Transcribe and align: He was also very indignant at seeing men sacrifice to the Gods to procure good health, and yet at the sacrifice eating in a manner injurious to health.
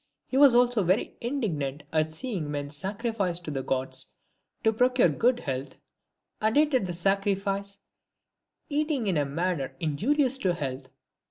He 0.25 0.35
was 0.35 0.55
also 0.55 0.81
very 0.81 1.15
indignant 1.21 1.83
at 1.93 2.11
seeing 2.11 2.49
men 2.49 2.71
sacrifice 2.71 3.39
to 3.41 3.51
the 3.51 3.61
Gods 3.61 4.07
to 4.63 4.73
procure 4.73 5.09
good 5.09 5.41
health, 5.41 5.75
and 6.41 6.55
yet 6.57 6.73
at 6.73 6.87
the 6.87 6.93
sacrifice 6.95 7.77
eating 8.67 9.05
in 9.05 9.15
a 9.15 9.25
manner 9.25 9.75
injurious 9.79 10.39
to 10.39 10.55
health. 10.55 10.87